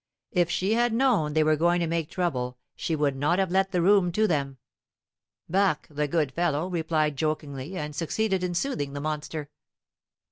[0.31, 3.71] If she had known they were going to make trouble she would not have let
[3.71, 4.57] the room to them.
[5.47, 9.51] Barque, the good fellow, replied jokingly, and succeeded in soothing the monster.